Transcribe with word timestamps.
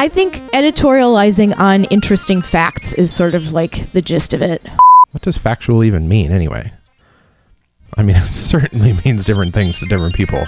I 0.00 0.08
think 0.08 0.36
editorializing 0.54 1.58
on 1.58 1.84
interesting 1.84 2.40
facts 2.40 2.94
is 2.94 3.12
sort 3.14 3.34
of 3.34 3.52
like 3.52 3.92
the 3.92 4.00
gist 4.00 4.32
of 4.32 4.40
it. 4.40 4.66
What 5.10 5.22
does 5.22 5.36
factual 5.36 5.84
even 5.84 6.08
mean 6.08 6.32
anyway? 6.32 6.72
I 7.98 8.02
mean, 8.02 8.16
it 8.16 8.26
certainly 8.26 8.94
means 9.04 9.26
different 9.26 9.52
things 9.52 9.78
to 9.80 9.84
different 9.84 10.14
people. 10.14 10.42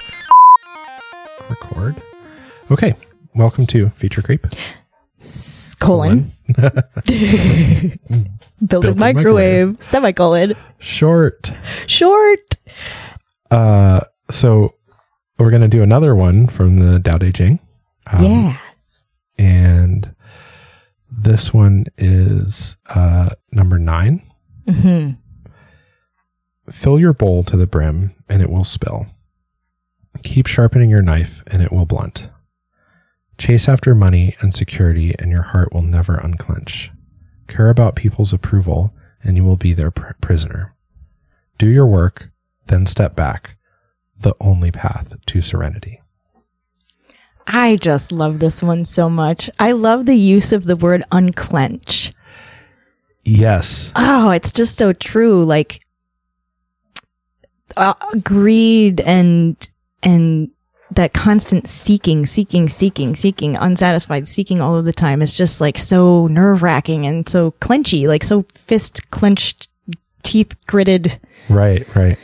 Record. 1.51 2.01
Okay. 2.71 2.95
Welcome 3.35 3.67
to 3.67 3.91
Feature 3.91 4.23
Creep. 4.23 4.47
S- 5.21 5.75
colon. 5.75 6.33
Build 6.57 6.65
a 7.05 8.65
Built-in 8.65 8.99
microwave. 8.99 9.77
Semicolon. 9.81 10.55
Short. 10.79 11.53
Short. 11.87 12.57
Uh, 13.51 14.01
so 14.31 14.77
we're 15.39 15.51
going 15.51 15.61
to 15.61 15.69
do 15.69 15.83
another 15.83 16.15
one 16.15 16.47
from 16.49 16.79
the 16.79 16.99
Dao 16.99 17.19
De 17.19 17.31
Jing. 17.31 17.59
Um, 18.11 18.25
yeah. 18.25 18.59
And 19.43 20.15
this 21.11 21.53
one 21.53 21.87
is 21.99 22.77
uh, 22.89 23.31
number 23.51 23.79
nine. 23.79 24.23
hmm 24.69 25.11
Fill 26.71 27.01
your 27.01 27.13
bowl 27.13 27.43
to 27.45 27.57
the 27.57 27.67
brim 27.67 28.15
and 28.29 28.41
it 28.41 28.49
will 28.49 28.63
spill. 28.65 29.07
Keep 30.23 30.47
sharpening 30.47 30.91
your 30.91 31.03
knife 31.03 31.43
and 31.49 31.61
it 31.61 31.73
will 31.73 31.87
blunt. 31.87 32.31
Chase 33.37 33.69
after 33.69 33.97
money 33.97 34.37
and 34.41 34.55
security 34.55 35.13
and 35.19 35.33
your 35.33 35.43
heart 35.43 35.73
will 35.73 35.83
never 35.83 36.15
unclench. 36.15 36.93
Care 37.49 37.69
about 37.69 37.97
people's 37.97 38.33
approval 38.33 38.95
and 39.25 39.37
you 39.37 39.43
will 39.43 39.57
be 39.57 39.73
their 39.73 39.91
pr- 39.91 40.13
prisoner. 40.21 40.75
Do 41.59 41.67
your 41.67 41.87
work, 41.87 42.31
then 42.67 42.87
step 42.87 43.17
back. 43.17 43.57
The 44.21 44.37
only 44.41 44.71
path 44.71 45.15
to 45.27 45.43
serenity. 45.43 46.02
I 47.47 47.77
just 47.77 48.13
love 48.13 48.39
this 48.39 48.63
one 48.63 48.85
so 48.85 49.11
much. 49.11 49.51
I 49.59 49.73
love 49.73 50.07
the 50.07 50.17
use 50.17 50.53
of 50.53 50.65
the 50.65 50.77
word 50.77 51.05
unclench. 51.13 52.13
Yes. 53.25 53.93
Oh, 53.95 54.31
it's 54.31 54.53
just 54.53 54.79
so 54.79 54.93
true. 54.93 55.45
Like 55.45 55.85
uh, 57.77 57.95
greed 58.23 59.01
and 59.01 59.71
and 60.03 60.51
that 60.91 61.15
constant 61.15 61.69
seeking, 61.69 62.27
seeking, 62.27 62.69
seeking, 62.69 63.17
seeking, 63.17 63.57
unsatisfied, 63.57 64.29
seeking 64.29 64.61
all 64.61 64.77
of 64.77 64.85
the 64.85 64.93
time 64.93 65.23
is 65.23 65.37
just 65.37 65.61
like 65.61 65.79
so 65.79 66.27
nerve 66.27 66.63
wracking 66.63 67.07
and 67.07 67.27
so 67.29 67.53
clenchy, 67.53 68.07
like 68.07 68.23
so 68.23 68.45
fist 68.55 69.11
clenched, 69.11 69.69
teeth 70.23 70.55
gritted. 70.67 71.19
Right, 71.49 71.87
right. 71.95 72.19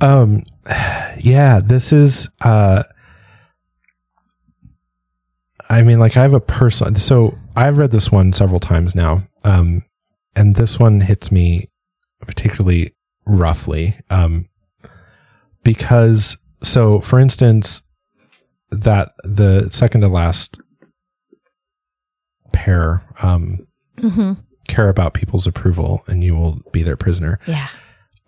Um 0.00 0.44
yeah, 1.18 1.60
this 1.64 1.92
is 1.92 2.28
uh 2.42 2.84
I 5.68 5.82
mean 5.82 5.98
like 5.98 6.16
I 6.16 6.22
have 6.22 6.32
a 6.34 6.40
personal 6.40 6.94
so 6.96 7.36
I've 7.56 7.78
read 7.78 7.90
this 7.90 8.10
one 8.10 8.32
several 8.32 8.60
times 8.60 8.94
now. 8.94 9.22
Um 9.44 9.82
and 10.34 10.54
this 10.56 10.78
one 10.78 11.00
hits 11.00 11.30
me 11.32 11.68
particularly 12.20 12.94
roughly. 13.26 13.98
Um 14.10 14.48
because 15.64 16.36
so 16.62 17.00
for 17.00 17.18
instance 17.18 17.82
that 18.70 19.12
the 19.24 19.68
second 19.70 20.00
to 20.02 20.08
last 20.08 20.60
pair 22.52 23.02
um 23.22 23.64
Mm-hmm. 23.98 24.34
care 24.68 24.88
about 24.88 25.12
people's 25.12 25.48
approval 25.48 26.04
and 26.06 26.22
you 26.22 26.36
will 26.36 26.60
be 26.70 26.84
their 26.84 26.96
prisoner. 26.96 27.40
Yeah. 27.48 27.66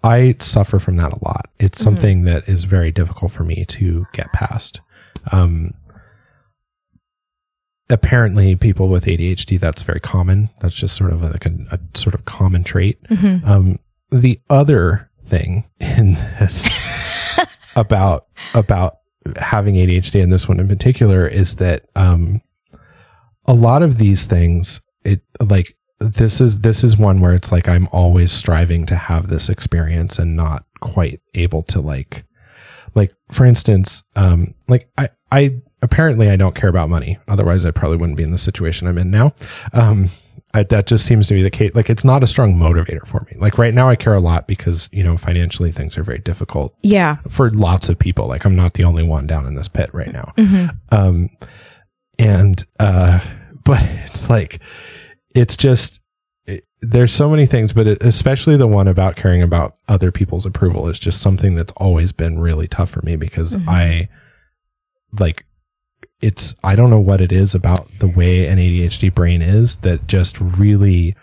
I 0.03 0.35
suffer 0.41 0.81
from 0.81 0.97
that 0.97 1.13
a 1.13 1.25
lot. 1.25 1.49
It's 1.61 1.79
Mhm. 1.79 1.85
something 1.85 2.23
that 2.25 2.49
is 2.49 2.65
very 2.65 2.91
difficult 2.91 3.31
for 3.31 3.45
me 3.45 3.65
to 3.67 4.07
get 4.13 4.33
past. 4.33 4.81
Um, 5.31 5.75
apparently, 7.91 8.57
people 8.57 8.89
with 8.89 9.05
ADHD, 9.05 9.59
that's 9.61 9.83
very 9.83 10.01
common. 10.01 10.49
That's 10.61 10.75
just 10.75 10.97
sort 10.97 11.13
of 11.13 11.23
like 11.23 11.47
a, 11.47 11.53
a 11.71 11.79
sort 11.95 12.15
of 12.15 12.25
common 12.25 12.65
trait. 12.65 13.03
Mm-hmm. 13.05 13.49
Um, 13.49 13.79
the 14.11 14.41
other 14.49 15.11
thing 15.25 15.69
in 15.79 16.15
this 16.15 16.69
about 17.77 18.27
about 18.55 18.97
having 19.37 19.75
ADHD 19.75 20.23
and 20.23 20.33
this 20.33 20.49
one 20.49 20.61
in 20.61 20.69
particular 20.69 21.27
is 21.27 21.57
that 21.57 21.85
um, 21.95 22.41
a 23.47 23.55
lot 23.55 23.83
of 23.83 23.99
these 23.99 24.27
things, 24.27 24.81
it 25.05 25.23
like 25.41 25.77
this 25.99 26.41
is 26.41 26.61
this 26.61 26.83
is 26.83 26.97
one 26.97 27.21
where 27.21 27.35
it's 27.35 27.53
like 27.53 27.69
I'm 27.69 27.89
always 27.93 28.33
striving 28.33 28.87
to 28.87 28.97
have 28.97 29.29
this 29.29 29.49
experience 29.49 30.19
and 30.19 30.35
not 30.35 30.65
quite 30.81 31.21
able 31.35 31.63
to 31.65 31.81
like 31.81 32.25
like 32.95 33.15
for 33.31 33.45
instance 33.45 34.03
um 34.17 34.55
like 34.67 34.89
I 34.97 35.11
I 35.31 35.61
apparently 35.83 36.29
I 36.31 36.37
don't 36.37 36.55
care 36.55 36.69
about 36.71 36.91
money 36.91 37.19
otherwise 37.29 37.65
I 37.65 37.71
probably 37.71 37.97
wouldn't 37.99 38.17
be 38.17 38.23
in 38.23 38.31
the 38.33 38.39
situation 38.39 38.87
I'm 38.87 38.99
in 38.99 39.11
now 39.11 39.35
um 39.73 40.11
I, 40.53 40.65
that 40.65 40.87
just 40.89 41.07
seems 41.07 41.29
to 41.29 41.35
be 41.35 41.43
the 41.43 41.51
case 41.51 41.73
like 41.77 41.89
it's 41.89 42.05
not 42.05 42.25
a 42.25 42.27
strong 42.27 42.55
motivator 42.57 43.07
for 43.07 43.21
me 43.31 43.37
like 43.39 43.57
right 43.57 43.73
now 43.73 43.89
I 43.89 43.95
care 43.97 44.15
a 44.15 44.21
lot 44.21 44.49
because 44.49 44.91
you 44.93 45.05
know 45.05 45.17
financially 45.17 45.71
things 45.73 45.97
are 45.97 46.03
very 46.03 46.19
difficult 46.19 46.75
Yeah. 46.83 47.19
for 47.29 47.51
lots 47.51 47.89
of 47.89 47.99
people 47.99 48.27
like 48.27 48.45
I'm 48.45 48.57
not 48.57 48.75
the 48.75 48.83
only 48.85 49.05
one 49.05 49.27
down 49.29 49.47
in 49.47 49.55
this 49.55 49.69
pit 49.69 49.91
right 49.93 50.13
now 50.13 50.33
Mm-hmm. 50.37 50.67
um 50.95 51.31
and 52.19 52.65
uh 52.79 53.21
but 53.65 53.83
it's 54.07 54.29
like 54.29 54.61
it's 55.35 55.57
just 55.57 56.01
it, 56.47 56.65
there's 56.81 57.15
so 57.15 57.31
many 57.31 57.47
things 57.47 57.73
but 57.73 57.87
it, 57.87 58.03
especially 58.03 58.57
the 58.57 58.67
one 58.67 58.89
about 58.89 59.15
caring 59.15 59.43
about 59.43 59.75
other 59.89 60.11
people's 60.11 60.45
approval 60.45 60.89
is 60.89 60.99
just 60.99 61.21
something 61.23 61.55
that's 61.55 61.73
always 61.77 62.11
been 62.11 62.39
really 62.41 62.67
tough 62.67 62.91
for 62.91 63.03
me 63.03 63.15
because 63.15 63.55
Mhm. 63.55 63.69
i 63.69 64.09
like 65.19 65.45
it's 66.21 66.55
i 66.65 66.75
don't 66.75 66.91
know 66.91 67.01
what 67.01 67.21
it 67.21 67.33
is 67.33 67.55
about 67.55 67.87
the 67.99 68.07
way 68.09 68.47
an 68.47 68.59
adhd 68.59 69.15
brain 69.15 69.41
is 69.43 69.77
that 69.77 70.07
just 70.07 70.41
really 70.41 71.15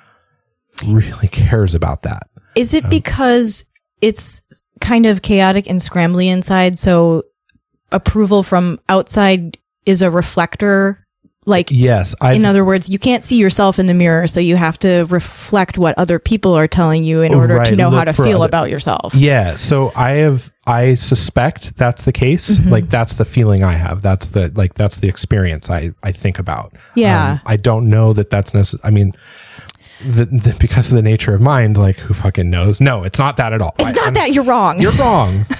really 0.85 1.27
cares 1.31 1.75
about 1.75 2.01
that 2.03 2.27
Is 2.55 2.73
it 2.73 2.83
Um, 2.85 2.89
because 2.89 3.65
it's 4.01 4.41
kind 4.81 5.05
of 5.05 5.21
chaotic 5.21 5.69
and 5.69 5.79
scrambly 5.79 6.27
inside? 6.27 6.77
So 6.79 7.23
approval 7.91 8.43
from 8.43 8.79
outside 8.89 9.57
is 9.85 10.01
a 10.01 10.11
reflector. 10.11 11.06
Like, 11.47 11.69
yes 11.71 12.13
i 12.19 12.33
in 12.33 12.43
other 12.43 12.65
words, 12.65 12.89
you 12.89 12.99
can't 12.99 13.23
see 13.23 13.37
yourself 13.37 13.79
in 13.79 13.87
the 13.87 13.93
mirror, 13.93 14.27
so 14.27 14.39
you 14.41 14.57
have 14.57 14.77
to 14.79 15.05
reflect 15.09 15.77
what 15.77 15.97
other 15.97 16.19
people 16.19 16.53
are 16.53 16.67
telling 16.67 17.05
you 17.05 17.21
in 17.21 17.33
order 17.33 17.63
to 17.63 17.75
know 17.75 17.89
how 17.89 18.03
to 18.03 18.11
feel 18.13 18.41
other- 18.43 18.45
about 18.49 18.69
yourself. 18.69 19.15
Yeah, 19.15 19.55
so 19.55 19.91
I 19.95 20.11
have 20.25 20.51
I 20.67 20.95
suspect 20.95 21.77
that's 21.77 22.03
the 22.03 22.11
case. 22.11 22.57
Mhm. 22.57 22.69
Like 22.69 22.89
that's 22.89 23.15
the 23.15 23.23
feeling 23.23 23.63
I 23.63 23.73
have. 23.73 24.01
That's 24.01 24.27
the 24.29 24.51
like 24.55 24.73
that's 24.73 24.97
the 24.99 25.07
experience 25.07 25.69
I 25.69 25.91
I 26.03 26.11
think 26.11 26.37
about. 26.37 26.73
Yeah. 26.95 27.31
Um, 27.31 27.41
I 27.45 27.55
don't 27.55 27.89
know 27.89 28.11
that 28.11 28.29
that's 28.29 28.53
necessary. 28.53 28.81
I 28.83 28.91
mean, 28.91 29.13
the, 30.05 30.25
the, 30.25 30.55
because 30.59 30.89
of 30.91 30.95
the 30.95 31.01
nature 31.01 31.33
of 31.33 31.41
mind, 31.41 31.77
like 31.77 31.97
who 31.97 32.13
fucking 32.13 32.49
knows? 32.49 32.79
No, 32.81 33.03
it's 33.03 33.19
not 33.19 33.37
that 33.37 33.53
at 33.53 33.61
all. 33.61 33.75
It's 33.79 33.89
I- 33.89 33.91
not 33.91 34.03
I'm- 34.05 34.13
that 34.15 34.31
you're 34.33 34.43
wrong. 34.43 34.81
You're 34.81 34.91
wrong. 34.93 35.45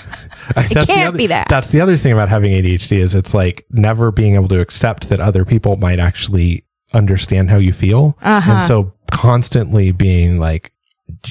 it 0.55 0.87
can't 0.87 1.17
be 1.17 1.27
that. 1.27 1.47
That's 1.49 1.69
the 1.69 1.81
other 1.81 1.97
thing 1.97 2.13
about 2.13 2.29
having 2.29 2.51
ADHD 2.53 2.99
is 2.99 3.13
it's 3.15 3.33
like 3.33 3.65
never 3.69 4.11
being 4.11 4.35
able 4.35 4.47
to 4.49 4.61
accept 4.61 5.09
that 5.09 5.19
other 5.19 5.43
people 5.43 5.75
might 5.77 5.99
actually 5.99 6.63
understand 6.93 7.49
how 7.49 7.57
you 7.57 7.73
feel, 7.73 8.17
Uh-huh. 8.21 8.51
and 8.53 8.63
so 8.63 8.93
constantly 9.11 9.91
being 9.91 10.39
like, 10.39 10.71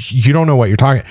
you 0.08 0.32
don't 0.32 0.46
know 0.46 0.56
what 0.56 0.68
you're 0.68 0.76
talking. 0.76 1.02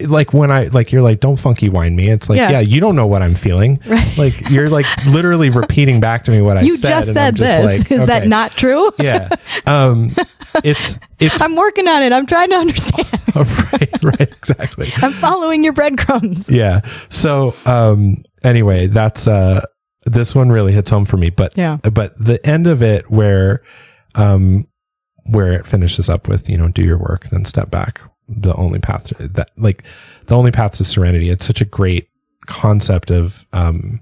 Like 0.00 0.32
when 0.32 0.50
I 0.50 0.64
like 0.66 0.92
you're 0.92 1.02
like, 1.02 1.18
don't 1.20 1.36
funky 1.36 1.68
wine 1.68 1.94
me. 1.96 2.10
It's 2.10 2.28
like, 2.28 2.36
Yeah. 2.38 2.50
yeah, 2.50 2.60
you 2.60 2.80
don't 2.80 2.94
know 2.96 3.06
what 3.06 3.22
I'm 3.22 3.34
feeling. 3.34 3.80
Right. 3.86 4.16
Like 4.18 4.50
you're 4.50 4.68
like 4.70 4.86
literally 5.06 5.50
repeating 5.50 6.00
back 6.00 6.24
to 6.24 6.30
me 6.30 6.40
what 6.40 6.56
I 6.56 6.62
you 6.62 6.76
said. 6.76 6.90
You 7.00 7.04
just 7.06 7.12
said 7.12 7.36
this. 7.36 7.78
like, 7.80 7.90
Is 7.92 8.06
that 8.06 8.26
not 8.28 8.52
true? 8.52 8.90
Yeah. 9.00 9.28
Um, 9.66 10.14
it's 10.62 10.96
it's 11.18 11.40
I'm 11.42 11.56
working 11.56 11.88
on 11.88 12.02
it. 12.02 12.12
I'm 12.12 12.26
trying 12.26 12.50
to 12.50 12.56
understand. 12.56 13.08
right, 13.34 14.02
right, 14.04 14.20
exactly. 14.32 14.88
I'm 15.02 15.12
following 15.12 15.64
your 15.64 15.72
breadcrumbs. 15.72 16.50
yeah 16.50 16.80
so 17.08 17.52
um 17.66 18.22
anyway 18.44 18.86
that's 18.86 19.26
uh 19.26 19.60
this 20.06 20.34
one 20.34 20.50
really 20.50 20.72
hits 20.72 20.90
home 20.90 21.04
for 21.06 21.16
me 21.16 21.30
but 21.30 21.56
Yeah. 21.56 21.78
but 21.78 22.14
the 22.22 22.44
end 22.46 22.66
of 22.66 22.82
it 22.82 23.10
where 23.10 23.62
um 24.14 24.68
where 25.26 25.52
it 25.52 25.66
finishes 25.66 26.08
up 26.10 26.28
with 26.28 26.48
you 26.48 26.56
know 26.58 26.68
do 26.68 26.82
your 26.82 26.98
work 26.98 27.28
then 27.30 27.44
step 27.46 27.70
back 27.70 28.00
the 28.28 28.54
only 28.54 28.78
path 28.78 29.08
to 29.08 29.28
that 29.28 29.50
like 29.56 29.82
the 30.26 30.36
only 30.36 30.50
path 30.50 30.76
to 30.76 30.84
serenity 30.84 31.30
it's 31.30 31.44
such 31.46 31.60
a 31.60 31.64
great 31.64 32.08
concept 32.46 33.10
of 33.10 33.44
um 33.54 34.00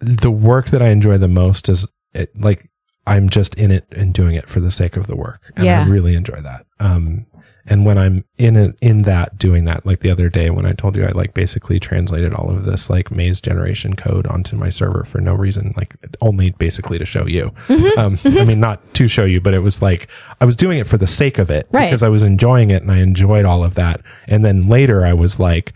the 0.00 0.30
work 0.30 0.70
that 0.70 0.82
i 0.82 0.88
enjoy 0.88 1.16
the 1.18 1.28
most 1.28 1.68
is 1.68 1.86
it 2.14 2.30
like 2.38 2.68
i'm 3.06 3.28
just 3.28 3.54
in 3.56 3.70
it 3.70 3.86
and 3.92 4.14
doing 4.14 4.34
it 4.34 4.48
for 4.48 4.60
the 4.60 4.70
sake 4.70 4.96
of 4.96 5.06
the 5.06 5.16
work 5.16 5.40
and 5.56 5.64
Yeah. 5.64 5.82
i 5.84 5.88
really 5.88 6.14
enjoy 6.14 6.40
that 6.40 6.66
um 6.80 7.26
and 7.66 7.84
when 7.86 7.96
i'm 7.98 8.24
in 8.38 8.56
it 8.56 8.76
in 8.80 9.02
that 9.02 9.38
doing 9.38 9.64
that 9.66 9.84
like 9.86 10.00
the 10.00 10.10
other 10.10 10.28
day 10.28 10.50
when 10.50 10.66
i 10.66 10.72
told 10.72 10.96
you 10.96 11.04
i 11.04 11.10
like 11.10 11.32
basically 11.34 11.78
translated 11.80 12.32
all 12.34 12.50
of 12.50 12.64
this 12.64 12.90
like 12.90 13.10
maze 13.10 13.40
generation 13.40 13.94
code 13.94 14.26
onto 14.26 14.56
my 14.56 14.68
server 14.70 15.04
for 15.04 15.20
no 15.20 15.34
reason 15.34 15.72
like 15.76 15.94
only 16.20 16.50
basically 16.52 16.98
to 16.98 17.04
show 17.06 17.26
you 17.26 17.52
Mm-hmm. 17.68 17.98
um 18.00 18.18
i 18.40 18.44
mean 18.44 18.60
not 18.60 18.94
to 18.94 19.06
show 19.08 19.24
you 19.24 19.40
but 19.40 19.54
it 19.54 19.60
was 19.60 19.80
like 19.82 20.08
i 20.40 20.44
was 20.44 20.56
doing 20.56 20.78
it 20.78 20.86
for 20.86 20.96
the 20.96 21.06
sake 21.06 21.38
of 21.38 21.50
it 21.50 21.68
Right. 21.70 21.86
because 21.86 22.02
i 22.02 22.08
was 22.08 22.22
enjoying 22.22 22.70
it 22.70 22.82
and 22.82 22.90
i 22.90 22.98
enjoyed 22.98 23.44
all 23.44 23.62
of 23.64 23.74
that 23.74 24.00
and 24.26 24.44
then 24.44 24.62
later 24.62 25.04
i 25.06 25.12
was 25.12 25.38
like 25.40 25.72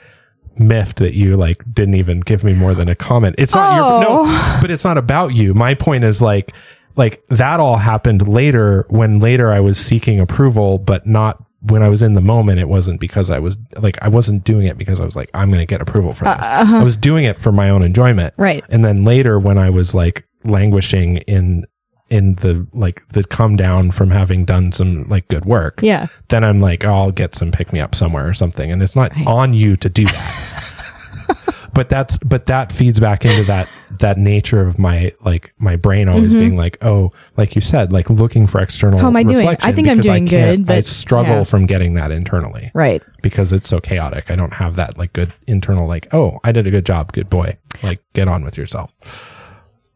miffed 0.58 0.96
that 0.96 1.14
you 1.14 1.36
like 1.36 1.62
didn't 1.74 1.94
even 1.94 2.20
give 2.20 2.42
me 2.42 2.54
more 2.54 2.74
than 2.74 2.88
a 2.88 2.94
comment. 2.94 3.34
It's 3.36 3.54
not 3.54 3.76
your 3.76 4.00
no, 4.00 4.58
but 4.62 4.70
it's 4.70 4.84
not 4.84 4.96
about 4.96 5.34
you. 5.34 5.52
My 5.52 5.74
point 5.74 6.02
is 6.02 6.22
like 6.22 6.54
like 6.96 7.24
that 7.28 7.60
all 7.60 7.76
happened 7.76 8.26
later 8.26 8.86
when 8.88 9.20
later 9.20 9.50
I 9.52 9.60
was 9.60 9.78
seeking 9.78 10.18
approval, 10.20 10.78
but 10.78 11.06
not 11.06 11.42
when 11.60 11.82
I 11.82 11.88
was 11.88 12.02
in 12.02 12.14
the 12.14 12.20
moment. 12.20 12.58
It 12.60 12.68
wasn't 12.68 13.00
because 13.00 13.30
I 13.30 13.38
was 13.38 13.56
like 13.76 13.98
I 14.02 14.08
wasn't 14.08 14.44
doing 14.44 14.66
it 14.66 14.78
because 14.78 15.00
I 15.00 15.04
was 15.04 15.16
like 15.16 15.30
I'm 15.34 15.48
going 15.48 15.60
to 15.60 15.66
get 15.66 15.80
approval 15.80 16.14
for 16.14 16.24
this. 16.24 16.34
Uh, 16.34 16.38
uh-huh. 16.40 16.76
I 16.78 16.82
was 16.82 16.96
doing 16.96 17.24
it 17.24 17.36
for 17.36 17.52
my 17.52 17.70
own 17.70 17.82
enjoyment. 17.82 18.34
Right. 18.36 18.64
And 18.70 18.84
then 18.84 19.04
later 19.04 19.38
when 19.38 19.58
I 19.58 19.70
was 19.70 19.94
like 19.94 20.26
languishing 20.44 21.18
in 21.18 21.66
in 22.08 22.34
the 22.36 22.66
like 22.72 23.06
the 23.08 23.24
come 23.24 23.56
down 23.56 23.90
from 23.90 24.10
having 24.10 24.44
done 24.44 24.70
some 24.70 25.08
like 25.08 25.26
good 25.26 25.44
work 25.44 25.80
Yeah. 25.82 26.06
then 26.28 26.44
I'm 26.44 26.60
like, 26.60 26.84
oh, 26.84 26.94
I'll 26.94 27.10
get 27.10 27.34
some 27.34 27.50
pick 27.50 27.72
me 27.72 27.80
up 27.80 27.96
somewhere 27.96 28.28
or 28.28 28.34
something. 28.34 28.70
And 28.70 28.80
it's 28.80 28.94
not 28.94 29.10
on 29.26 29.54
you 29.54 29.76
to 29.78 29.88
do 29.88 30.04
that. 30.04 30.62
but 31.76 31.88
that's, 31.88 32.18
but 32.18 32.46
that 32.46 32.72
feeds 32.72 32.98
back 32.98 33.24
into 33.24 33.44
that, 33.44 33.68
that 34.00 34.18
nature 34.18 34.60
of 34.66 34.78
my, 34.78 35.12
like, 35.24 35.52
my 35.58 35.76
brain 35.76 36.08
always 36.08 36.32
being 36.32 36.56
like, 36.56 36.78
oh, 36.82 37.12
like 37.36 37.54
you 37.54 37.60
said, 37.60 37.92
like 37.92 38.10
looking 38.10 38.48
for 38.48 38.60
external. 38.60 38.96
Mm-hmm. 38.98 39.02
How 39.04 39.08
am 39.10 39.16
I 39.16 39.22
doing? 39.22 39.48
I 39.60 39.70
think 39.72 39.88
I'm 39.88 40.00
doing 40.00 40.24
good, 40.24 40.68
I 40.68 40.80
struggle 40.80 41.36
yeah. 41.36 41.44
from 41.44 41.66
getting 41.66 41.94
that 41.94 42.10
internally 42.10 42.72
Right. 42.74 43.02
because 43.22 43.52
it's 43.52 43.68
so 43.68 43.78
chaotic. 43.78 44.30
I 44.30 44.34
don't 44.36 44.54
have 44.54 44.74
that 44.76 44.98
like 44.98 45.12
good 45.12 45.32
internal, 45.46 45.86
like, 45.86 46.12
oh, 46.12 46.40
I 46.42 46.50
did 46.50 46.66
a 46.66 46.70
good 46.72 46.86
job. 46.86 47.12
Good 47.12 47.30
boy. 47.30 47.56
Like, 47.82 48.00
get 48.14 48.26
on 48.26 48.42
with 48.42 48.56
yourself. 48.58 48.90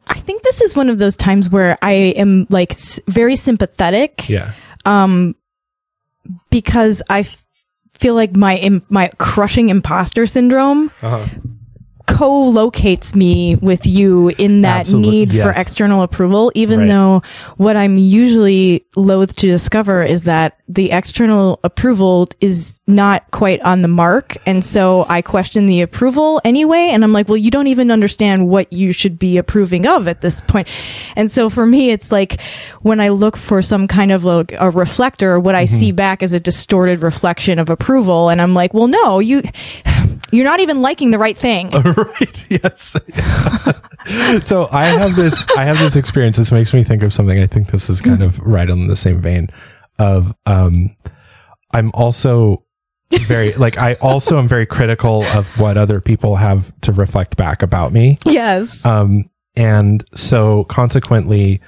I 0.06 0.14
think 0.18 0.42
this 0.42 0.60
is 0.60 0.76
one 0.76 0.88
of 0.90 0.98
those 0.98 1.16
times 1.16 1.48
where 1.50 1.78
I 1.82 1.92
am 1.92 2.46
like 2.50 2.72
s- 2.72 3.00
very 3.08 3.36
sympathetic 3.36 4.28
Yeah. 4.28 4.52
Um, 4.84 5.34
because 6.50 7.00
I 7.08 7.20
f- 7.20 7.44
feel 7.94 8.14
like 8.14 8.34
my 8.34 8.56
Im- 8.56 8.84
my 8.88 9.08
crushing 9.18 9.68
imposter 9.68 10.26
syndrome 10.26 10.90
Uh-huh. 11.02 11.26
Co-locates 12.20 13.14
me 13.14 13.56
with 13.56 13.86
you 13.86 14.28
in 14.36 14.60
that 14.60 14.92
need 14.92 15.32
for 15.32 15.52
external 15.56 16.02
approval 16.02 16.52
even 16.54 16.80
Right. 16.80 16.88
though 16.88 17.22
what 17.56 17.78
i'm 17.78 17.96
usually 17.96 18.84
loath 18.94 19.34
to 19.36 19.46
discover 19.46 20.02
is 20.02 20.24
that 20.24 20.60
the 20.70 20.92
external 20.92 21.58
approval 21.64 22.28
is 22.40 22.78
not 22.86 23.28
quite 23.32 23.60
on 23.62 23.82
the 23.82 23.88
mark. 23.88 24.36
And 24.46 24.64
so 24.64 25.04
i 25.08 25.20
question 25.20 25.66
the 25.66 25.80
approval 25.80 26.40
anyway. 26.44 26.90
And 26.92 27.02
i'm 27.02 27.12
like 27.12 27.28
well 27.28 27.36
you 27.36 27.50
don't 27.50 27.66
even 27.66 27.90
understand 27.90 28.48
what 28.48 28.72
you 28.72 28.92
should 28.92 29.18
be 29.18 29.36
approving 29.36 29.86
of 29.86 30.06
at 30.06 30.20
this 30.20 30.40
point. 30.40 30.68
And 31.16 31.30
so 31.30 31.50
for 31.50 31.66
me 31.66 31.90
it's 31.90 32.12
like 32.12 32.40
when 32.82 33.00
i 33.00 33.08
look 33.08 33.36
for 33.36 33.62
some 33.62 33.88
kind 33.88 34.12
of 34.12 34.24
like 34.24 34.54
a 34.58 34.70
reflector 34.70 35.40
what 35.40 35.56
i 35.56 35.64
mm-hmm. 35.64 35.74
see 35.74 35.92
back 35.92 36.22
is 36.22 36.32
a 36.32 36.40
distorted 36.40 37.02
reflection 37.02 37.58
of 37.58 37.68
approval. 37.68 38.28
And 38.28 38.40
i'm 38.40 38.54
like 38.54 38.72
well 38.72 38.86
no 38.86 39.18
you 39.18 39.42
you're 40.30 40.44
not 40.44 40.60
even 40.60 40.80
liking 40.82 41.10
the 41.10 41.18
right 41.18 41.36
thing. 41.36 41.70
Right 41.96 42.46
yes. 42.50 42.96
So 44.42 44.66
i 44.72 44.86
have 44.86 45.14
this 45.14 45.44
i 45.56 45.64
have 45.64 45.78
this 45.78 45.94
experience. 45.96 46.36
This 46.38 46.52
makes 46.52 46.72
me 46.72 46.82
think 46.82 47.02
of 47.02 47.12
something. 47.12 47.38
I 47.38 47.46
think 47.46 47.70
this 47.70 47.90
is 47.90 48.00
kind 48.00 48.22
of 48.22 48.38
right 48.40 48.70
on 48.70 48.86
the 48.86 48.96
same 48.96 49.20
vein 49.20 49.48
of 49.98 50.34
um 50.46 50.96
i'm 51.74 51.90
also 51.92 52.64
very 53.26 53.52
like 53.54 53.76
i 53.76 53.94
also 53.94 54.38
am 54.38 54.48
very 54.48 54.66
critical 54.66 55.24
of 55.34 55.46
what 55.58 55.76
other 55.76 56.00
people 56.00 56.36
have 56.36 56.72
to 56.80 56.92
reflect 56.92 57.36
back 57.36 57.62
about 57.62 57.92
me. 57.92 58.16
Yes. 58.24 58.86
Um 58.86 59.28
and 59.56 60.04
so 60.14 60.64
consequently 60.64 61.60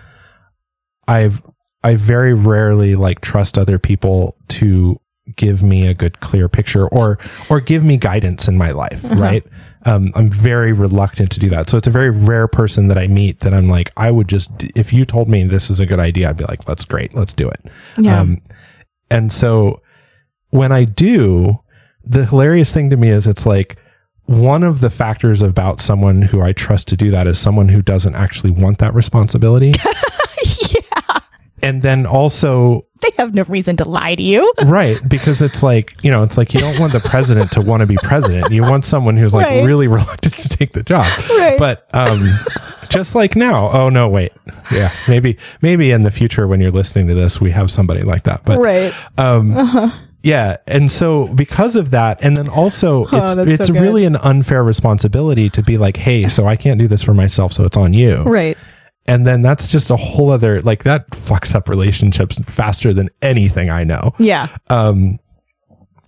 i've 1.08 1.42
i 1.82 1.96
very 1.96 2.32
rarely 2.32 2.94
like 2.94 3.20
trust 3.20 3.58
other 3.58 3.78
people 3.78 4.36
to 4.48 4.98
give 5.36 5.62
me 5.62 5.86
a 5.86 5.94
good 5.94 6.20
clear 6.20 6.48
picture 6.48 6.86
or 6.88 7.18
or 7.50 7.60
give 7.60 7.84
me 7.84 7.96
guidance 7.96 8.48
in 8.48 8.56
my 8.56 8.70
life 8.70 9.00
right? 9.04 9.44
Um 9.84 10.12
i'm 10.14 10.28
very 10.30 10.72
reluctant 10.72 11.30
to 11.32 11.40
do 11.40 11.48
that. 11.50 11.68
So 11.68 11.76
it's 11.76 11.86
a 11.88 11.90
very 11.90 12.10
rare 12.10 12.48
person 12.48 12.88
that 12.88 12.98
i 12.98 13.06
meet 13.06 13.40
that 13.40 13.52
i'm 13.52 13.68
like 13.68 13.90
i 13.96 14.10
would 14.10 14.28
just 14.28 14.50
if 14.76 14.92
you 14.92 15.04
told 15.04 15.28
me 15.28 15.44
this 15.44 15.70
is 15.70 15.80
a 15.80 15.86
good 15.86 15.98
idea 16.00 16.28
i'd 16.28 16.36
be 16.36 16.44
like 16.44 16.64
that's 16.64 16.84
great. 16.84 17.14
Let's 17.14 17.34
do 17.34 17.48
it. 17.48 17.60
Yeah. 17.98 18.20
um 18.20 18.40
and 19.10 19.32
so 19.32 19.82
when 20.50 20.72
i 20.72 20.84
do 20.84 21.60
the 22.04 22.26
hilarious 22.26 22.72
thing 22.72 22.90
to 22.90 22.96
me 22.96 23.08
is 23.08 23.26
it's 23.26 23.46
like 23.46 23.78
one 24.26 24.62
of 24.62 24.80
the 24.80 24.90
factors 24.90 25.42
about 25.42 25.80
someone 25.80 26.22
who 26.22 26.40
I 26.40 26.52
trust 26.52 26.88
to 26.88 26.96
do 26.96 27.10
that 27.10 27.26
is 27.26 27.38
someone 27.38 27.68
who 27.68 27.82
doesn't 27.82 28.14
actually 28.14 28.52
want 28.52 28.78
that 28.78 28.94
responsibility. 28.94 29.72
And 31.62 31.80
then 31.82 32.06
also, 32.06 32.86
They 33.02 33.10
have 33.18 33.34
no 33.34 33.44
reason 33.44 33.76
to 33.76 33.88
lie 33.88 34.14
to 34.16 34.22
you. 34.22 34.52
right, 34.66 34.98
because 35.08 35.40
it's 35.42 35.62
like, 35.62 35.92
you 36.02 36.10
know, 36.10 36.22
it's 36.22 36.36
like 36.36 36.52
you 36.54 36.60
don't 36.60 36.78
want 36.80 36.92
the 36.92 37.00
president 37.00 37.52
to 37.52 37.60
want 37.60 37.80
to 37.80 37.86
be 37.86 37.96
president. 38.02 38.50
You 38.50 38.62
want 38.62 38.84
someone 38.84 39.16
who's 39.16 39.32
like 39.34 39.46
Right. 39.46 39.64
really 39.64 39.86
reluctant 39.88 40.34
to 40.34 40.48
take 40.48 40.72
the 40.72 40.82
job. 40.82 41.06
Right. 41.30 41.58
But 41.58 41.86
um 41.94 42.22
just 42.88 43.14
like 43.14 43.36
now. 43.36 43.70
Oh 43.70 43.88
no, 43.88 44.08
wait. 44.08 44.32
Yeah. 44.72 44.90
Maybe 45.08 45.36
maybe 45.62 45.90
in 45.92 46.02
the 46.02 46.10
future 46.10 46.46
when 46.48 46.60
you're 46.60 46.70
listening 46.72 47.06
to 47.08 47.14
this, 47.14 47.40
we 47.40 47.50
have 47.52 47.70
somebody 47.70 48.02
like 48.02 48.24
that. 48.24 48.42
But 48.44 48.58
Right. 48.58 48.92
Um, 49.18 49.92
Yeah, 50.24 50.58
and 50.68 50.90
so 50.92 51.26
because 51.34 51.74
of 51.74 51.90
that, 51.90 52.18
and 52.22 52.36
then 52.36 52.48
also 52.48 53.06
it's 53.06 53.12
Oh, 53.36 53.42
it's 53.42 53.66
so 53.66 53.74
really 53.74 54.04
an 54.04 54.14
unfair 54.14 54.62
responsibility 54.62 55.50
to 55.50 55.64
be 55.64 55.78
like, 55.78 55.96
hey, 55.96 56.28
so 56.28 56.46
I 56.46 56.54
can't 56.54 56.78
do 56.78 56.86
this 56.86 57.02
for 57.02 57.12
myself, 57.12 57.52
so 57.52 57.64
it's 57.64 57.76
on 57.76 57.92
you. 57.92 58.22
Right. 58.22 58.56
And 59.06 59.26
then 59.26 59.42
that's 59.42 59.66
just 59.66 59.90
a 59.90 59.96
whole 59.96 60.30
other 60.30 60.60
like 60.60 60.84
that 60.84 61.10
fucks 61.10 61.54
up 61.54 61.68
relationships 61.68 62.38
faster 62.46 62.94
than 62.94 63.08
anything 63.20 63.68
I 63.70 63.82
know. 63.84 64.14
Yeah. 64.18 64.48
Um, 64.70 65.18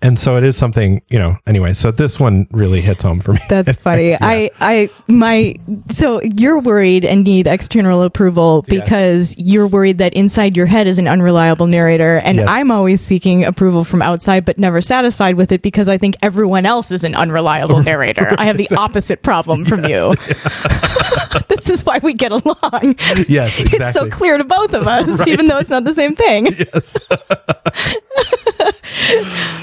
and 0.02 0.18
so 0.18 0.36
it 0.36 0.44
is 0.44 0.54
something 0.56 1.00
you 1.08 1.18
know. 1.18 1.38
Anyway, 1.46 1.72
so 1.72 1.90
this 1.90 2.20
one 2.20 2.46
really 2.50 2.82
hits 2.82 3.02
home 3.02 3.20
for 3.20 3.32
me. 3.32 3.38
That's 3.48 3.72
funny. 3.82 4.14
I, 4.14 4.50
I, 4.60 4.90
my, 5.08 5.54
so 5.88 6.20
you're 6.22 6.58
worried 6.60 7.06
and 7.06 7.24
need 7.24 7.46
external 7.46 8.02
approval 8.02 8.66
Yeah. 8.68 8.80
because 8.84 9.34
you're 9.38 9.66
worried 9.66 9.96
that 9.98 10.12
inside 10.12 10.58
your 10.58 10.66
head 10.66 10.86
is 10.86 10.98
an 10.98 11.08
unreliable 11.08 11.66
narrator. 11.68 12.18
And 12.18 12.36
Yes. 12.36 12.48
I'm 12.50 12.70
always 12.70 13.00
seeking 13.00 13.44
approval 13.44 13.82
from 13.82 14.02
outside, 14.02 14.44
but 14.44 14.58
never 14.58 14.82
satisfied 14.82 15.36
with 15.36 15.52
it 15.52 15.62
because 15.62 15.88
I 15.88 15.96
think 15.96 16.16
everyone 16.20 16.66
else 16.66 16.90
is 16.90 17.02
an 17.02 17.14
unreliable 17.14 17.82
narrator. 17.82 18.34
I 18.38 18.44
have 18.44 18.58
the 18.58 18.68
opposite 18.76 19.22
problem 19.22 19.64
from 19.64 19.84
you. 19.86 20.12
this 21.48 21.68
is 21.70 21.84
why 21.84 21.98
we 22.02 22.14
get 22.14 22.32
along. 22.32 22.96
yes, 23.28 23.58
exactly. 23.60 23.78
It's 23.78 23.92
so 23.92 24.08
clear 24.08 24.38
to 24.38 24.44
both 24.44 24.72
of 24.74 24.86
us, 24.86 25.26
even 25.26 25.46
though 25.46 25.58
it's 25.58 25.70
not 25.70 25.84
the 25.84 25.94
same 25.94 26.14
thing. 26.14 26.48
Yes. 26.74 26.96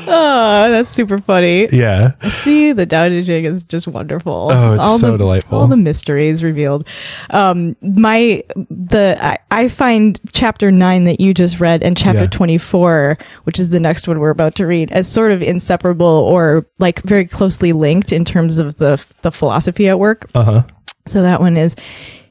Oh, 0.07 0.67
that's 0.69 0.89
super 0.89 1.19
funny. 1.19 1.67
yeah. 1.71 2.13
See, 2.29 2.73
the 2.73 2.85
Tao 2.85 3.07
Te 3.09 3.23
Ching 3.23 3.45
is 3.45 3.63
just 3.63 3.87
wonderful. 3.87 4.49
Oh, 4.51 4.73
it's 4.73 4.99
so 5.01 5.11
the, 5.11 5.17
delightful. 5.17 5.57
All 5.59 5.67
the 5.67 5.77
mysteries 5.77 6.43
revealed. 6.43 6.85
Um, 7.29 7.75
my 7.81 8.43
the 8.69 9.17
I, 9.21 9.37
I 9.49 9.67
find 9.69 10.19
chapter 10.33 10.69
nine 10.71 11.05
that 11.05 11.19
you 11.21 11.33
just 11.33 11.59
read 11.59 11.81
and 11.81 11.95
chapter 11.97 12.21
Yeah. 12.21 12.27
twenty 12.27 12.57
four, 12.57 13.17
which 13.43 13.59
is 13.59 13.69
the 13.69 13.79
next 13.79 14.07
one 14.07 14.19
we're 14.19 14.29
about 14.31 14.55
to 14.55 14.67
read, 14.67 14.91
as 14.91 15.07
sort 15.07 15.31
of 15.31 15.41
inseparable 15.41 16.05
or 16.05 16.65
like 16.79 17.01
very 17.03 17.25
closely 17.25 17.73
linked 17.73 18.11
in 18.11 18.25
terms 18.25 18.57
of 18.57 18.77
the 18.77 19.03
the 19.21 19.31
philosophy 19.31 19.87
at 19.87 19.97
work. 19.99 20.29
Uh 20.35 20.43
huh. 20.43 20.63
So 21.05 21.21
that 21.21 21.41
one 21.41 21.57
is 21.57 21.75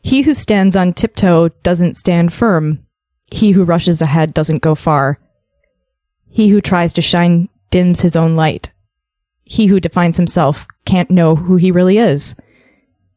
He 0.02 0.22
who 0.22 0.34
stands 0.34 0.76
on 0.76 0.92
tiptoe 0.92 1.48
doesn't 1.62 1.96
stand 1.96 2.32
firm. 2.32 2.86
He 3.32 3.52
who 3.52 3.64
rushes 3.64 4.02
ahead 4.02 4.34
doesn't 4.34 4.62
go 4.62 4.74
far. 4.74 5.18
He 6.28 6.48
who 6.48 6.60
tries 6.60 6.92
to 6.94 7.02
shine 7.02 7.48
dims 7.70 8.00
his 8.00 8.16
own 8.16 8.36
light. 8.36 8.72
He 9.44 9.66
who 9.66 9.80
defines 9.80 10.16
himself 10.16 10.66
can't 10.84 11.10
know 11.10 11.34
who 11.34 11.56
he 11.56 11.70
really 11.70 11.98
is. 11.98 12.34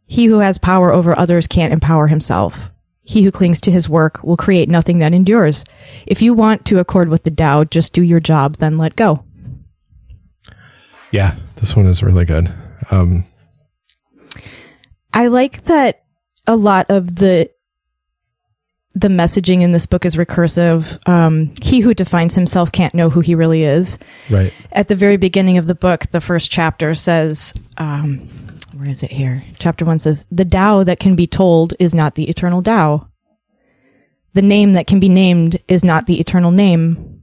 He 0.05 0.25
who 0.25 0.39
has 0.39 0.57
power 0.57 0.91
over 0.91 1.17
others 1.17 1.47
can't 1.47 1.73
empower 1.73 2.07
himself. 2.07 2.69
He 3.03 3.23
who 3.23 3.31
clings 3.31 3.61
to 3.61 3.71
his 3.71 3.89
work 3.89 4.23
will 4.23 4.37
create 4.37 4.69
nothing 4.69 4.99
that 4.99 5.13
endures. 5.13 5.63
If 6.07 6.21
you 6.21 6.33
want 6.33 6.65
to 6.65 6.79
accord 6.79 7.09
with 7.09 7.23
the 7.23 7.31
Tao, 7.31 7.63
just 7.65 7.93
do 7.93 8.01
your 8.01 8.19
job, 8.19 8.57
then 8.57 8.77
let 8.77 8.95
go. 8.95 9.23
Yeah, 11.11 11.35
this 11.57 11.75
one 11.75 11.85
is 11.85 12.01
really 12.01 12.25
good. 12.25 12.53
Um, 12.91 13.25
I 15.13 15.27
like 15.27 15.63
that 15.65 16.03
a 16.47 16.55
lot 16.55 16.87
of 16.89 17.15
the 17.15 17.49
the 18.95 19.07
messaging 19.07 19.61
in 19.61 19.71
this 19.71 19.87
book 19.87 20.05
is 20.05 20.15
recursive. 20.15 21.07
Um, 21.09 21.51
he 21.63 21.79
who 21.79 21.95
defines 21.95 22.35
himself 22.35 22.71
can't 22.71 22.93
know 22.93 23.09
who 23.09 23.21
he 23.21 23.33
really 23.33 23.63
is. 23.63 23.97
right. 24.29 24.53
At 24.71 24.87
the 24.87 24.95
very 24.95 25.17
beginning 25.17 25.57
of 25.57 25.65
the 25.65 25.73
book, 25.73 26.05
the 26.11 26.21
first 26.21 26.51
chapter 26.51 26.93
says, 26.93 27.53
um, 27.77 28.19
"Where 28.73 28.89
is 28.89 29.01
it 29.01 29.11
here?" 29.11 29.43
Chapter 29.57 29.83
one 29.85 29.99
says, 29.99 30.25
"The 30.31 30.45
Tao 30.45 30.83
that 30.83 30.99
can 30.99 31.15
be 31.15 31.27
told 31.27 31.73
is 31.79 31.93
not 31.93 32.15
the 32.15 32.29
eternal 32.29 32.61
Tao. 32.61 33.07
The 34.33 34.41
name 34.43 34.73
that 34.73 34.87
can 34.87 34.99
be 34.99 35.09
named 35.09 35.59
is 35.67 35.83
not 35.83 36.05
the 36.05 36.19
eternal 36.19 36.51
name." 36.51 37.21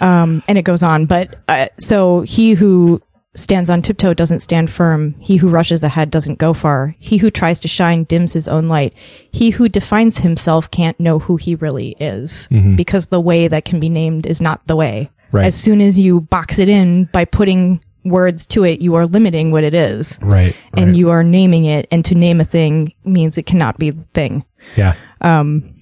Um, 0.00 0.42
and 0.46 0.58
it 0.58 0.62
goes 0.62 0.82
on, 0.82 1.06
but 1.06 1.36
uh, 1.48 1.68
so 1.78 2.20
he 2.20 2.52
who 2.52 3.00
stands 3.36 3.70
on 3.70 3.82
tiptoe 3.82 4.14
doesn't 4.14 4.40
stand 4.40 4.70
firm. 4.70 5.14
He 5.18 5.36
who 5.36 5.48
rushes 5.48 5.84
ahead 5.84 6.10
doesn't 6.10 6.38
go 6.38 6.52
far. 6.52 6.94
He 6.98 7.18
who 7.18 7.30
tries 7.30 7.60
to 7.60 7.68
shine 7.68 8.04
dims 8.04 8.32
his 8.32 8.48
own 8.48 8.68
light. 8.68 8.94
He 9.30 9.50
who 9.50 9.68
defines 9.68 10.18
himself 10.18 10.70
can't 10.70 10.98
know 10.98 11.18
who 11.18 11.36
he 11.36 11.54
really 11.54 11.96
is 12.00 12.48
mm-hmm. 12.50 12.76
because 12.76 13.06
the 13.06 13.20
way 13.20 13.48
that 13.48 13.64
can 13.64 13.80
be 13.80 13.88
named 13.88 14.26
is 14.26 14.40
not 14.40 14.66
the 14.66 14.76
way. 14.76 15.10
Right. 15.32 15.46
As 15.46 15.54
soon 15.54 15.80
as 15.80 15.98
you 15.98 16.22
box 16.22 16.58
it 16.58 16.68
in 16.68 17.04
by 17.06 17.24
putting 17.24 17.80
words 18.04 18.46
to 18.48 18.64
it, 18.64 18.80
you 18.80 18.94
are 18.94 19.06
limiting 19.06 19.50
what 19.50 19.64
it 19.64 19.74
is. 19.74 20.18
Right. 20.22 20.56
And 20.76 20.86
right. 20.86 20.94
you 20.94 21.10
are 21.10 21.22
naming 21.22 21.64
it, 21.64 21.88
and 21.90 22.04
to 22.06 22.14
name 22.14 22.40
a 22.40 22.44
thing 22.44 22.92
means 23.04 23.36
it 23.36 23.46
cannot 23.46 23.78
be 23.78 23.90
the 23.90 24.04
thing. 24.14 24.44
yeah. 24.76 24.94
Um, 25.20 25.75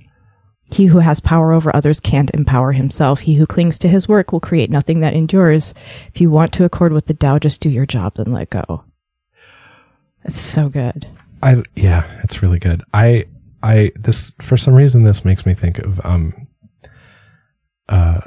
He 0.71 0.87
who 0.87 0.99
has 0.99 1.21
power 1.21 1.52
over 1.52 1.75
others 1.75 2.00
can't 2.00 2.30
empower 2.30 2.73
himself. 2.73 3.21
He 3.21 3.35
who 3.35 3.47
clings 3.47 3.78
to 3.80 3.88
his 3.88 4.09
work 4.09 4.33
will 4.33 4.40
create 4.40 4.71
nothing 4.71 5.00
that 5.00 5.14
endures. 5.14 5.75
If 6.09 6.21
you 6.21 6.30
want 6.30 6.52
to 6.54 6.64
accord 6.64 6.92
with 6.92 7.06
the 7.06 7.14
Tao, 7.14 7.38
just 7.38 7.61
do 7.61 7.68
your 7.68 7.87
job 7.87 8.18
and 8.18 8.33
let 8.33 8.50
go. 8.50 8.85
It's 10.25 10.40
so 10.40 10.68
good. 10.68 11.06
I 11.42 11.62
yeah, 11.76 12.09
it's 12.23 12.42
really 12.42 12.59
good. 12.59 12.83
I 12.94 13.26
I 13.62 13.92
this 13.94 14.35
for 14.40 14.56
some 14.56 14.75
reason 14.75 15.04
this 15.04 15.25
makes 15.25 15.44
me 15.44 15.54
think 15.54 15.78
of 15.78 16.04
um 16.04 16.49
uh 17.88 18.23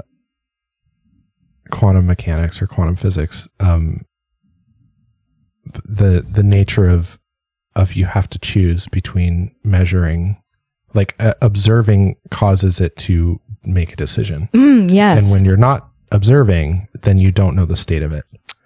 quantum 1.72 2.06
mechanics 2.06 2.62
or 2.62 2.67
quantum 2.67 2.96
physics. 2.96 3.48
Um 3.60 4.06
the 5.86 6.22
the 6.22 6.44
nature 6.44 6.88
of 6.88 7.17
of 7.75 7.94
you 7.94 8.06
have 8.06 8.29
to 8.29 8.39
choose 8.39 8.88
between 8.88 9.53
measuring 9.63 10.41
like 10.97 11.15
uh, 11.19 11.33
observing 11.41 12.17
causes 12.31 12.81
it 12.81 12.97
to 12.97 13.39
make 13.63 13.93
a 13.93 13.95
decision. 13.95 14.49
Mm, 14.51 14.91
yes. 14.91 15.23
And 15.23 15.31
when 15.31 15.45
you're 15.45 15.55
not 15.55 15.89
observing, 16.11 16.87
then 17.03 17.17
you 17.17 17.31
don't 17.31 17.55
know 17.55 17.65
the 17.65 17.77
state 17.77 18.03
of 18.03 18.11
it. 18.11 18.25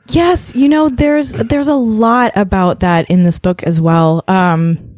Yes, 0.10 0.56
you 0.56 0.68
know, 0.68 0.90
there's 0.90 1.34
there's 1.34 1.68
a 1.68 1.76
lot 1.76 2.32
about 2.36 2.80
that 2.80 3.10
in 3.10 3.24
this 3.24 3.40
book 3.40 3.64
as 3.64 3.80
well. 3.80 4.24
Um, 4.28 4.96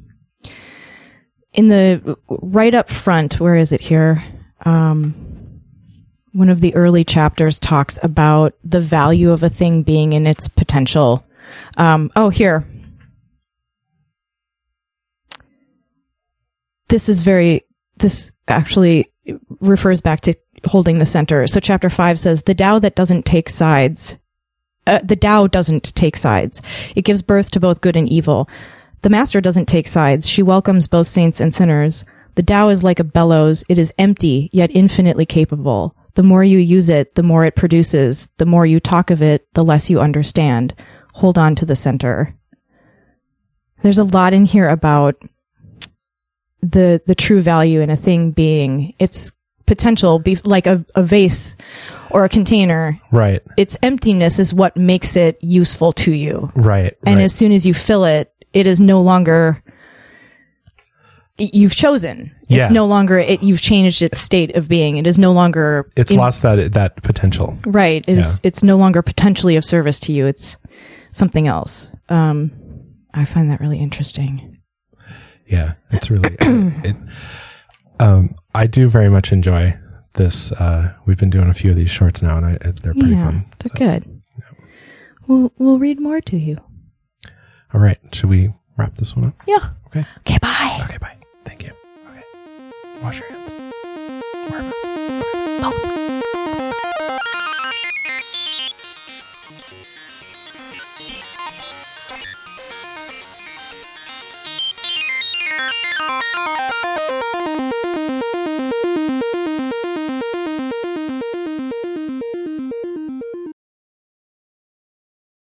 in 1.53 1.67
the 1.67 2.17
right 2.27 2.73
up 2.73 2.89
front, 2.89 3.39
where 3.39 3.55
is 3.55 3.71
it 3.71 3.81
here? 3.81 4.23
Um, 4.65 5.61
one 6.31 6.49
of 6.49 6.61
the 6.61 6.73
early 6.73 7.03
chapters 7.03 7.59
talks 7.59 7.99
about 8.01 8.55
the 8.63 8.81
value 8.81 9.31
of 9.31 9.43
a 9.43 9.49
thing 9.49 9.83
being 9.83 10.13
in 10.13 10.25
its 10.25 10.47
potential. 10.49 11.23
Um, 11.77 12.09
oh, 12.15 12.29
here. 12.29 12.65
This 16.93 17.09
is 17.09 17.23
very. 17.23 17.65
This 17.97 18.31
actually 18.47 19.11
refers 19.61 19.99
back 19.99 20.21
to 20.21 20.35
holding 20.65 20.99
the 20.99 21.07
center. 21.07 21.47
So, 21.47 21.59
chapter 21.59 21.89
five 21.89 22.19
says 22.19 22.43
the 22.43 22.53
Tao 22.53 22.77
that 22.77 22.95
doesn't 22.95 23.25
take 23.25 23.49
sides 23.49 24.17
uh, 24.85 24.99
the 25.03 25.15
Tao 25.15 25.47
doesn't 25.47 25.95
take 25.95 26.17
sides. 26.17 26.61
It 26.95 27.05
gives 27.05 27.21
birth 27.21 27.51
to 27.51 27.59
both 27.59 27.81
good 27.81 27.95
and 27.95 28.09
evil. 28.09 28.49
The 29.01 29.09
Master 29.09 29.41
doesn't 29.41 29.67
take 29.67 29.87
sides. 29.87 30.27
She 30.27 30.43
welcomes 30.43 30.87
both 30.87 31.07
saints 31.07 31.39
and 31.39 31.53
sinners. 31.53 32.05
The 32.35 32.43
Tao 32.43 32.69
is 32.69 32.83
like 32.83 32.99
a 32.99 33.03
bellows. 33.03 33.63
It 33.69 33.77
is 33.77 33.93
empty, 33.97 34.49
yet 34.51 34.71
infinitely 34.73 35.25
capable. 35.25 35.95
The 36.15 36.23
more 36.23 36.43
you 36.43 36.57
use 36.57 36.89
it, 36.89 37.15
the 37.15 37.23
more 37.23 37.45
it 37.45 37.55
produces. 37.55 38.29
The 38.37 38.45
more 38.45 38.65
you 38.65 38.79
talk 38.79 39.09
of 39.09 39.21
it, 39.21 39.47
the 39.53 39.63
less 39.63 39.89
you 39.89 39.99
understand. 39.99 40.75
Hold 41.13 41.37
on 41.37 41.55
to 41.55 41.65
the 41.65 41.75
center. 41.75 42.35
There's 43.81 43.97
a 43.97 44.03
lot 44.03 44.33
in 44.33 44.45
here 44.45 44.69
about 44.69 45.15
the 46.63 47.01
the 47.05 47.13
true 47.15 47.41
value 47.41 47.81
in 47.81 47.89
a 47.89 47.97
thing 47.97 48.31
being 48.31 48.93
its 48.99 49.31
potential, 49.65 50.19
be 50.19 50.35
like 50.43 50.65
a, 50.67 50.85
a 50.95 51.03
vase 51.03 51.55
or 52.09 52.25
a 52.25 52.29
container 52.29 52.99
Right. 53.11 53.41
its 53.57 53.77
emptiness 53.81 54.37
is 54.39 54.53
what 54.53 54.75
makes 54.77 55.15
it 55.15 55.37
useful 55.41 55.93
to 55.93 56.11
you. 56.11 56.51
Right. 56.55 56.95
And 57.05 57.15
right. 57.17 57.23
as 57.23 57.33
soon 57.33 57.51
as 57.51 57.65
you 57.65 57.73
fill 57.73 58.03
it, 58.05 58.31
it 58.53 58.67
is 58.67 58.79
no 58.81 59.01
longer 59.01 59.63
you've 61.37 61.75
chosen. 61.75 62.31
Yeah. 62.47 62.63
It's 62.63 62.71
no 62.71 62.85
longer 62.85 63.17
it 63.17 63.41
you've 63.41 63.61
changed 63.61 64.01
its 64.01 64.19
state 64.19 64.55
of 64.55 64.67
being. 64.67 64.97
It 64.97 65.07
is 65.07 65.17
no 65.17 65.31
longer 65.31 65.89
it's 65.95 66.11
in- 66.11 66.17
lost 66.17 66.41
that 66.43 66.73
that 66.73 67.01
potential. 67.03 67.57
right. 67.65 68.03
It's 68.07 68.39
it's 68.43 68.63
no 68.63 68.77
longer 68.77 69.01
potentially 69.01 69.55
of 69.55 69.65
service 69.65 69.99
to 70.01 70.11
you. 70.13 70.27
It's 70.27 70.57
something 71.11 71.47
else. 71.47 71.91
Um 72.09 72.51
I 73.13 73.25
find 73.25 73.49
that 73.49 73.59
really 73.59 73.79
interesting. 73.79 74.52
Yeah, 75.47 75.73
it's 75.91 76.09
really. 76.09 76.35
it, 76.39 76.95
um, 77.99 78.35
I 78.55 78.67
do 78.67 78.87
very 78.87 79.09
much 79.09 79.31
enjoy 79.31 79.77
this. 80.13 80.51
Uh, 80.51 80.93
we've 81.05 81.17
been 81.17 81.29
doing 81.29 81.49
a 81.49 81.53
few 81.53 81.71
of 81.71 81.75
these 81.77 81.91
shorts 81.91 82.21
now, 82.21 82.37
and 82.37 82.45
I, 82.45 82.57
they're 82.61 82.93
pretty 82.93 83.09
yeah, 83.15 83.25
fun. 83.25 83.45
they're 83.59 83.77
good. 83.97 84.21
We'll 85.27 85.53
we'll 85.57 85.79
read 85.79 85.99
more 85.99 86.21
to 86.21 86.37
you. 86.37 86.57
All 87.73 87.81
right, 87.81 87.97
should 88.13 88.29
we 88.29 88.53
wrap 88.77 88.97
this 88.97 89.15
one 89.15 89.25
up? 89.25 89.35
Yeah. 89.47 89.69
Okay. 89.87 90.05
Okay, 90.19 90.37
bye. 90.39 90.79
Okay. 90.83 90.97
Bye. 90.97 91.17
Thank 91.45 91.63
you. 91.63 91.71
Okay. 92.09 92.23
Wash 93.01 93.19
your 93.19 93.29
hands. 93.29 93.73
Wear 94.49 94.59
a 94.59 94.63
mask. 94.63 95.61
Both. 95.61 95.93